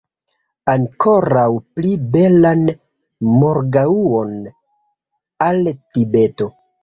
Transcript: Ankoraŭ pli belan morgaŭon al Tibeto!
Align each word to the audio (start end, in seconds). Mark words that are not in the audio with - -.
Ankoraŭ 0.71 1.43
pli 1.79 1.91
belan 2.15 2.63
morgaŭon 3.43 4.33
al 5.51 5.71
Tibeto! 5.75 6.49